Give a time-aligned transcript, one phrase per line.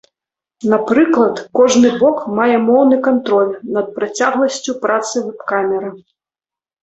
[0.71, 5.89] Напрыклад, кожны бок мае моўны кантроль над працягласцю працы вэб-камеры.